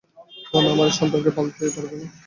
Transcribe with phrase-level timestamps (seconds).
[0.51, 2.07] ভানু, আমরা এই সন্তানকে পালতে পারব না।